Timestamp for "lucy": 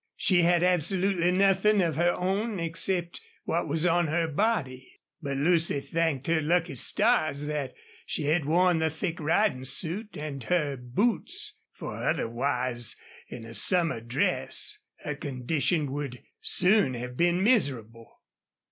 5.37-5.79